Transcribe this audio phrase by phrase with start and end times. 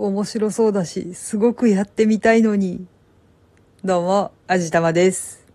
[0.00, 2.86] 面白そうだし、すごくやってみたいのに。
[3.84, 5.46] どうも、あじたまです。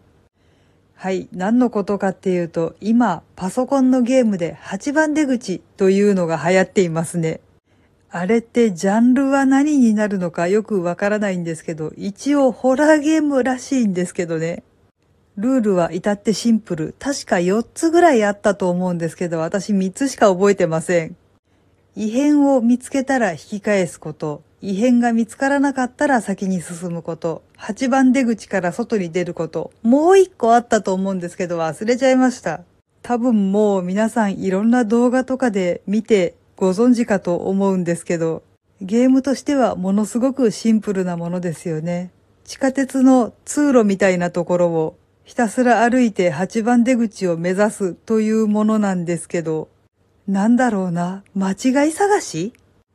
[0.93, 7.41] はい、何のことかっていうと、今、パソコンのゲームで8番出口というのが流行っていますね。
[8.11, 14.61] あれってジャンルは何になるのかよくわからないんですけど、一応ホラーゲームらしいんですけどね。
[15.37, 16.95] ルールは至ってシンプル。
[16.99, 21.15] 確か4つぐらいあったと思うんですけど、私3つしか覚えてません。
[21.97, 24.43] 異変を見つけたら引き返すこと。
[24.61, 27.41] 異変が見つからなかったら先に進むこと。
[27.57, 29.71] 8番出口から外に出ること。
[29.81, 32.61] もう1個あったと思うんですけど忘れちゃいました。
[33.01, 38.43] 多分もう皆さんいろんな動画とかで見てご存知かと思うんですけど、
[38.81, 42.11] ゲームとしてはものすごくシンプルなものですよね。
[42.43, 49.69] 地下鉄の通路みたいなところをひたすら歩いて8番出口を目指すというものなんですけど、
[50.27, 52.53] なんだろうな、間違い探し？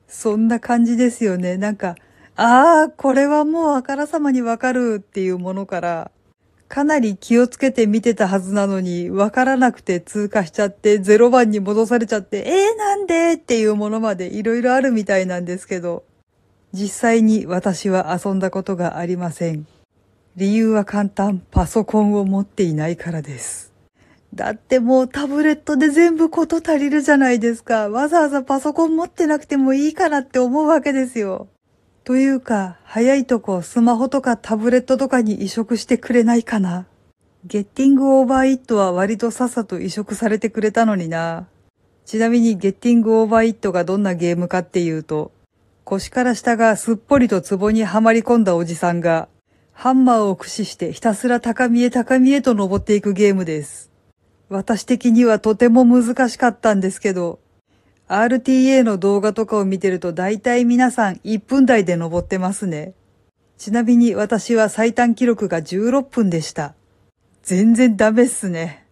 [0.08, 1.56] そんな感じですよね。
[1.56, 1.94] なんか、
[2.34, 6.10] ああ、これはもうあからさまにわかるっていうものから、
[6.68, 16.04] かなり気をつけて見てたはずなのに、わからなくて通過しちゃって、0番に戻されちゃって、えー、なんでっていうものまでいろいろあるみたいなんですけど、
[16.72, 19.66] 実際に私は遊んだことがありません。
[20.36, 23.69] 理由は簡単、パソコンを持っていないからです。
[24.34, 27.88] だってもうタブレットで全部こと足りるじゃないですか。
[27.88, 31.48] わざわざパソコン持ってなくてもいいかなって思うわけですよ。
[32.04, 36.86] というか、早いとこスマホとかタブレットとかに移植してくれないかな。
[37.44, 41.46] ゲッティングオーバーイットは割とさっさと移植されてくれたのにな。
[42.04, 45.32] ちなみにゲッティングオーバーイットがどんなゲームかっていうと、
[45.84, 49.28] 腰から下がすっぽりと壺にはまり込んだおじさんが、
[49.72, 53.89] ハンマーを駆使してひたすら高みへ高みへと登っていくゲームです。
[54.50, 57.38] 私的にはとても難しかったんですけど、
[58.08, 62.92] RTA の動画とかを見てると大体皆さん1分台で登ってますね。
[63.56, 66.74] ちなみに私は最短記録が16分でした。
[67.42, 68.86] 全然ダメっすね。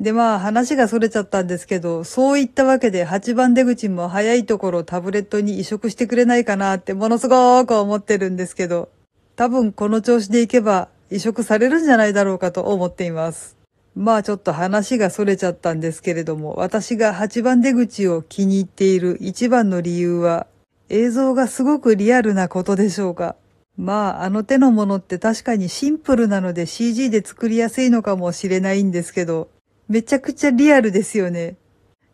[0.00, 8.88] でまあ話が逸れちゃったんですけど、そういったわけで8番出口も早いところタブレットに移植してくれないかなってものすごく思ってるんですけど、
[9.36, 13.61] 多分この調子でいけば移植されるんじゃないだろうかと思っています。
[13.94, 20.46] まあちょっと話が逸れちゃったんですけれども、私が8番出口を気に入っている一番の理由は、
[20.88, 23.36] 映像がすごくリアルなことでしょうか。
[23.76, 29.48] まああの手のものって確かにシンプルなので CG で作りやすいのかもしれないんですけど、
[29.88, 31.56] めちゃくちゃリアルですよね。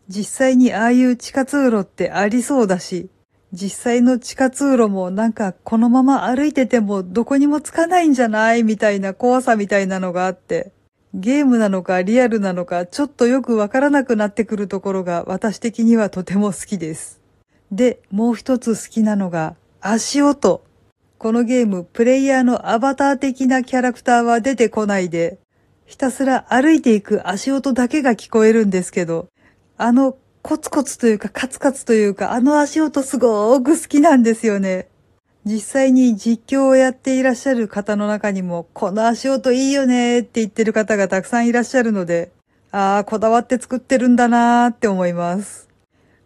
[0.08, 3.08] 実際にああいう地下通路ってありそうだし、
[3.52, 10.72] 実際の地下通路もなんかこのまま歩いててもどこにもつかないんじゃないみたいな怖さみたいなのがあって、
[11.14, 17.20] ゲームなのかリアルなのかちょっとよくわからなくなってくるところが私的にはとても好きです。
[17.72, 20.62] で、もう一つ好きなのが足音。
[21.18, 25.38] このゲーム、プレイヤーのアバター的なキャラクターは出てこないで、
[25.84, 29.28] ひたすら歩いていく足音だけが聞こえるんですけど、
[29.76, 34.88] あのコツコツというかカツカツというか、あの足音すごーく好きなんですよね。
[35.48, 42.30] 実際に実況をやっていらっしゃる方の中にも、この足音いいよねって言ってる方がたくさんいらっしゃるので、
[42.70, 45.68] ああ、こだわって作ってるんだなーって思います。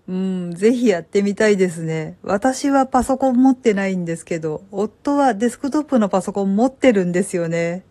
[0.08, 2.18] うん、ぜひやってみたいですね。
[2.22, 7.84] 私はパソコン持ってないんですけど、夫はデスクトップのパソコン持ってるんですよね。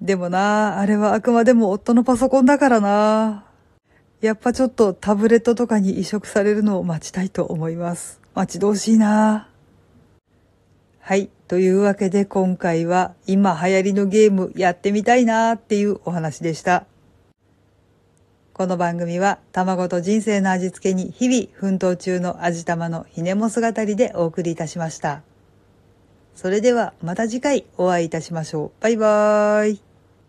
[0.00, 3.44] でもなあれはあくまでも夫のパソコンだからな
[4.20, 8.20] やっぱちょっとタブレットとかに移植されるのを待ちたいと思います。
[8.34, 9.51] 待ち遠しいな
[11.04, 11.30] はい。
[11.48, 16.86] というわけで今回は今流行りのゲームやってみたいなーっていうお話でした。
[18.52, 25.22] この番組は卵と人生の味付けに日々奮闘中の味玉のひねも姿りでお送りいたしました。
[26.36, 28.70] それではまた次回お会いいたしましょう。
[28.80, 29.91] バイバーイ。